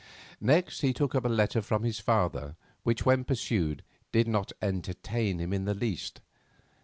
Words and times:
Next 0.41 0.81
he 0.81 0.93
took 0.93 1.13
up 1.13 1.25
a 1.25 1.29
letter 1.29 1.61
from 1.61 1.83
his 1.83 1.99
father, 1.99 2.55
which, 2.81 3.05
when 3.05 3.23
perused, 3.23 3.83
did 4.11 4.27
not 4.27 4.51
entertain 4.59 5.37
him 5.37 5.53
in 5.53 5.65
the 5.65 5.75
least. 5.75 6.21